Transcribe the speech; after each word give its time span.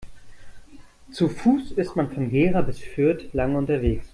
Zu 1.11 1.29
Fuß 1.29 1.73
ist 1.73 1.95
man 1.95 2.09
von 2.09 2.31
Gera 2.31 2.61
bis 2.63 2.79
Fürth 2.79 3.31
lange 3.33 3.55
unterwegs 3.55 4.07